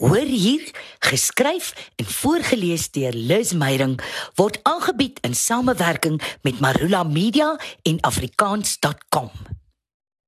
[0.00, 0.64] Hoor hier,
[0.98, 3.98] geskryf en voorgeles deur Liz Meyering
[4.34, 9.30] word aangebied in samewerking met Marula Media en afrikaans.com.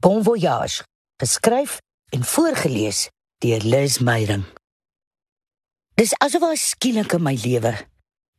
[0.00, 0.86] Bon voyage,
[1.20, 3.10] geskryf en voorgeles
[3.44, 4.46] deur Liz Meyering.
[5.94, 7.76] Dis asof 'n skielik in my lewe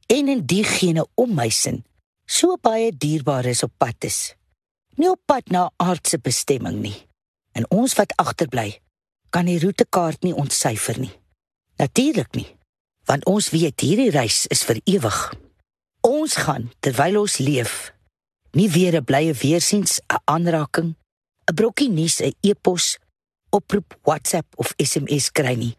[0.07, 1.85] en in diegene om my sin
[2.25, 4.33] so baie dierbaar is op pad is.
[4.95, 7.07] Nie op pad na aardse bestemming nie.
[7.51, 8.79] En ons wat agterbly,
[9.29, 11.18] kan die roetekaart nie ontsyfer nie.
[11.79, 12.47] Natuurlik nie,
[13.07, 15.19] want ons weet hierdie reis is vir ewig.
[16.03, 17.93] Ons gaan terwyl ons leef
[18.51, 20.95] nie weer 'n blye weersiens, 'n aanraking,
[21.49, 22.97] 'n brokkie nuus, 'n e-pos,
[23.49, 25.75] oproep, WhatsApp of SMS kry nie.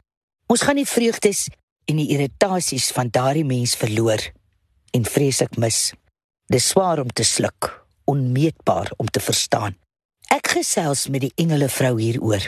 [0.46, 1.48] Ons gaan die vreugdes
[1.84, 4.22] en die irritasies van daardie mens verloor
[4.90, 5.92] en vreeslik mis.
[6.46, 9.76] Dis swaar om te sluk, onmeetbaar om te verstaan.
[10.28, 12.46] Ek gesels met die engele vrou hieroor.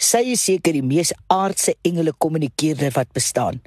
[0.00, 3.60] Sy is seker die mees aardse engele kommunikeerder wat bestaan.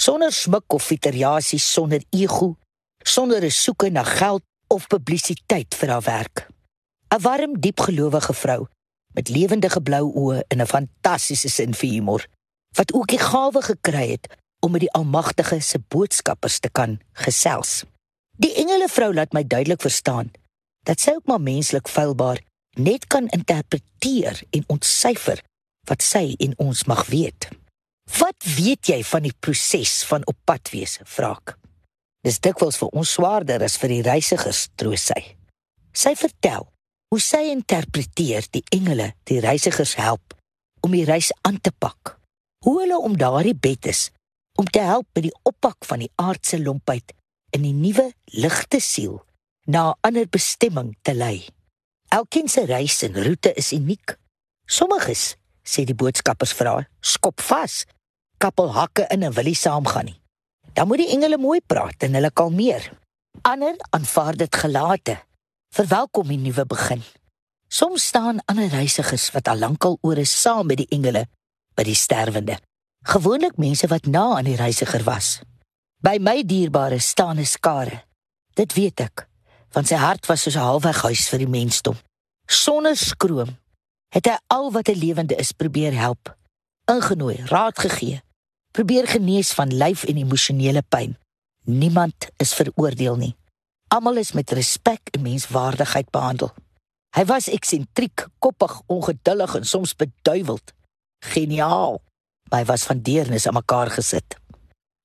[0.00, 2.56] Sonder smik of fiteriasie, sonder ego,
[3.04, 6.48] sonder 'n soeke na geld of publisiteit vir haar werk.
[7.12, 8.66] 'n Warm, diepgelowige vrou
[9.14, 12.26] met lewendige blou oë en 'n fantastiese sin vir humor
[12.76, 14.26] wat ook die gawe gekry het
[14.60, 17.84] om met die Almagtige se boodskappers te kan gesels.
[18.36, 20.30] Die engele vrou laat my duidelik verstaan
[20.82, 25.42] dat sy ook maar menslik feilbaar net kan interpreteer en ontsyfer
[25.88, 27.48] wat sy en ons mag weet.
[28.18, 30.98] Wat weet jy van die proses van op pad wees?
[31.04, 31.56] vra ek.
[32.24, 35.20] Dis dikwels vir ons swaarder as vir die reisigers, troos sy.
[35.92, 36.68] Sy vertel
[37.12, 40.34] hoe sy interpreteer die engele die reisigers help
[40.84, 42.16] om die reis aan te pak.
[42.64, 44.08] Hoe hulle om daardie bed is
[44.58, 47.12] om te help by die oppak van die aardse lompheid
[47.54, 49.20] in die nuwe ligte siel
[49.66, 51.46] na 'n ander bestemming te lei.
[52.08, 54.16] Elkeen se reis en roete is uniek.
[54.66, 57.84] Sommiges, sê die boodskappers vra, skop vas,
[58.38, 60.20] kappel hakke in en wil nie saamgaan nie.
[60.74, 62.90] Dan moet die engele mooi praat en hulle kalmeer.
[63.42, 65.18] Ander aanvaar dit gelate.
[65.74, 67.02] Verwelkom die nuwe begin.
[67.68, 71.24] Soms staan ander reisigers wat al lankal oor is saam met die engele
[71.74, 72.58] by die sterwende.
[73.06, 75.40] Gewoonlik mense wat na aan die reisiger was.
[76.02, 78.04] By my dierbare staan 'n skare.
[78.54, 79.28] Dit weet ek
[79.74, 81.96] want sy hart was soos 'n halfweg huis vir die mensdom.
[82.46, 83.58] Sonder skroom
[84.14, 86.36] het hy al wat 'n lewende is probeer help,
[86.86, 88.22] ingenooi, raad gegee,
[88.70, 91.16] probeer genees van lyf en emosionele pyn.
[91.64, 93.36] Niemand is veroordeel nie.
[93.88, 96.54] Almal is met respek en menswaardigheid behandel.
[97.16, 100.72] Hy was eksentriek, koppig, ongeduldig en soms beduiweld.
[101.24, 102.02] Geniaal.
[102.50, 104.36] Maar hy was van deernis aan mekaar gesit.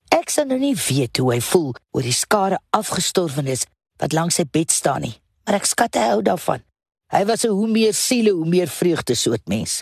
[0.09, 3.65] Ek sou nou nie weet hoe hy voel oor die skare afgestorwenes
[4.01, 5.15] wat langs sy bed staan nie,
[5.45, 6.63] maar ek skat hy hou daarvan.
[7.09, 9.81] Hy was 'n hoe meer siele, hoe meer vreugde soort mens.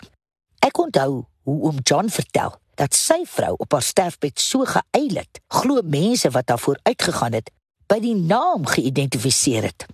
[0.60, 5.40] Ek onthou hoe oom John vertel dat sy vrou op haar sterfbed so geëil het,
[5.48, 7.52] glo mense wat daar vooruitgegaan het,
[7.88, 9.86] by die naam geïdentifiseer het.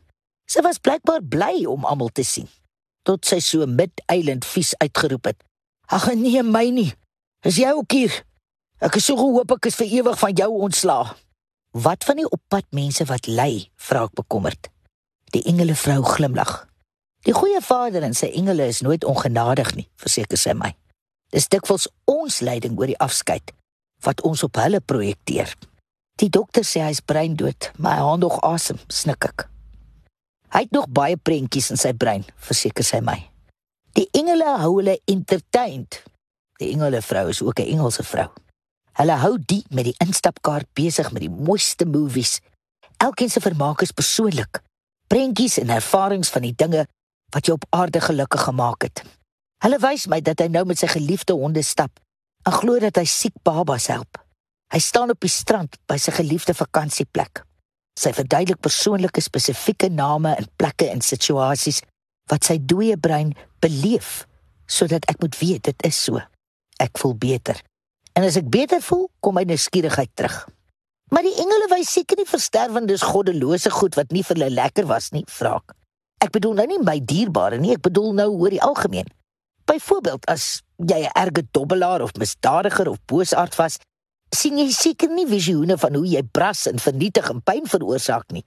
[0.46, 2.50] Sy was blykbaar bly om almal te sien,
[3.08, 5.44] tot sy so mid-eilend vies uitgeroep het:
[5.88, 6.94] "Ag nee, my nie.
[7.42, 8.26] Is jy ook hier?
[8.80, 11.16] Ek is so gehoop ek is vir ewig van jou ontslae."
[11.74, 13.72] Wat van die oppad mense wat ly?
[13.76, 14.70] vra ek bekommerd.
[15.32, 16.73] Die engele vrou glimlag.
[17.24, 20.74] Die goeie Vader en sy engele is nooit ongenadig nie, verseker sy my.
[21.32, 23.54] Dis dikwels ons lyding oor die afskeid
[24.04, 25.54] wat ons op hulle projekteer.
[26.20, 29.46] Die dokter sê hy's breindood, maar hy haal nog asem, snik ek.
[30.52, 33.16] Hy het nog baie prentjies in sy brein, verseker sy my.
[33.96, 36.02] Die engele hou hulle entertained.
[36.60, 38.28] Die engele vrou is ook 'n Engelse vrou.
[39.00, 42.42] Hulle hou die met die instapkaart besig met die mooiste movies.
[42.98, 44.62] Elkeen se vermaak is persoonlik.
[45.08, 46.88] Prentjies en ervarings van die dinge
[47.34, 49.04] wat jou op aarde gelukkig gemaak het.
[49.64, 52.02] Hulle wys my dat hy nou met sy geliefde honde stap
[52.44, 54.20] en glo dat hy siek babas help.
[54.74, 57.44] Hy staan op die strand by sy geliefde vakansieplek.
[58.00, 61.84] Sy verduidelik persoonlike spesifieke name en plekke en situasies
[62.32, 64.24] wat sy dooie brein beleef
[64.70, 66.20] sodat ek moet weet dit is so.
[66.82, 67.60] Ek voel beter.
[68.18, 70.36] En as ek beter voel, kom my nuuskierigheid terug.
[71.14, 75.12] Maar die engele wys seker nie versterwendes goddelose goed wat nie vir hulle lekker was
[75.14, 75.76] nie, vra ek.
[76.24, 79.10] Ek bedoel nou nie my dierbare nie, ek bedoel nou oor die algemeen.
[79.68, 83.80] Byvoorbeeld as jy 'n erge dobbelaar of misdadiger of boosaard was,
[84.36, 88.46] sien jy seker nie visioene van hoe jy bras en vernietig en pyn veroorsaak nie.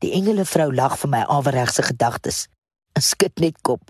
[0.00, 2.48] Die engele vrou lag vir my aweregse gedagtes.
[2.96, 3.80] 'n Skud net kop.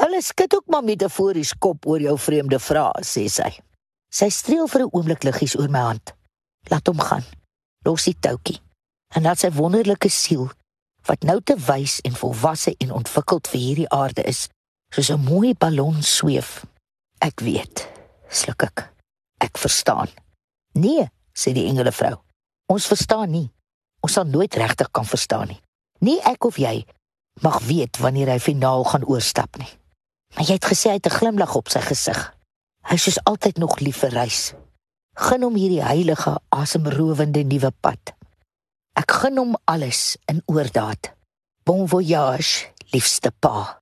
[0.00, 3.50] Hulle skud ook maar metafories kop oor jou vreemde vrae, sê sy.
[4.10, 6.12] Sy streel vir 'n oomblik liggies oor my hand.
[6.70, 7.24] Laat hom gaan.
[7.84, 8.60] Los die toutjie.
[9.14, 10.50] En laat sy wonderlike siel
[11.08, 14.48] wat nou te wys en volwasse en ontwikkeld vir hierdie aarde is,
[14.94, 16.64] soos 'n mooi ballon sweef.
[17.18, 17.88] Ek weet,
[18.28, 18.92] sluk ek.
[19.38, 20.08] ek verstaan.
[20.72, 22.16] Nee, sê die engele vrou.
[22.66, 23.50] Ons verstaan nie.
[24.00, 25.60] Ons sal nooit regtig kan verstaan nie.
[26.00, 26.84] Nie ek of jy
[27.40, 29.68] mag weet wanneer hy finaal gaan oorstap nie.
[30.36, 32.20] Maar jy het gesê hy het 'n glimlag op sy gesig.
[32.84, 34.54] Hy is soos altyd nog lief vir reis.
[35.16, 38.14] Gun hom hierdie heilige, asemrowende nuwe pad.
[38.98, 41.12] Ek gun hom alles in oordaat.
[41.64, 43.78] Bon voyage, liefste pa.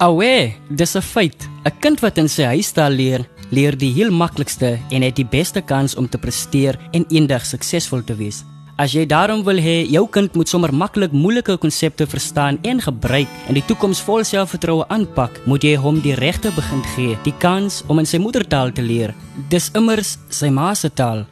[0.00, 1.48] Awe, dis 'n feit.
[1.64, 5.60] 'n Kind wat in sy huistaal leer, leer die heel maklikste en het die beste
[5.60, 8.44] kans om te presteer en eendag suksesvol te wees.
[8.76, 13.28] As jy daarom wil hê jou kind moet sommer maklik moeilike konsepte verstaan en gebruik
[13.48, 17.84] en die toekoms vol selfvertroue aanpak, moet jy hom die regte begin gee, die kans
[17.86, 19.14] om in sy moedertaal te leer.
[19.48, 21.26] Dis immers sy ma se taal.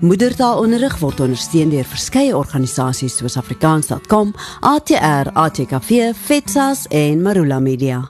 [0.00, 4.32] Moedertaalonderrig word ondersteun deur verskeie organisasies soos Afrikaans.com,
[4.64, 8.00] ATR, ATKV, FETSAS en Marula Media.